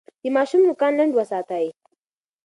[0.23, 1.65] د ماشوم نوکان لنډ وساتئ.